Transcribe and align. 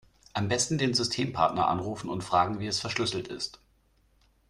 Am 0.33 0.47
Besten 0.47 0.79
den 0.79 0.95
Systempartner 0.95 1.67
anrufen 1.67 2.09
und 2.09 2.23
fragen 2.23 2.59
wie 2.59 2.65
es 2.65 2.79
verschlüsselt 2.79 3.27
ist. 3.27 3.59